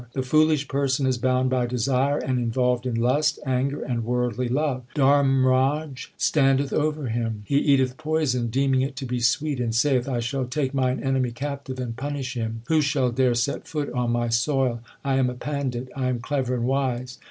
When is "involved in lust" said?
2.39-3.37